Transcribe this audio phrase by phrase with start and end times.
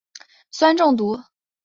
[0.49, 1.21] 酸中毒。